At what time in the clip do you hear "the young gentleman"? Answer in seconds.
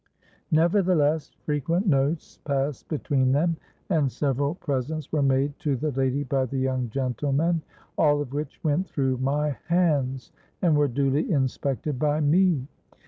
6.47-7.61